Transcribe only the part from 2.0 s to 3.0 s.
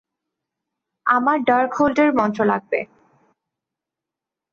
মন্ত্র লাগবে।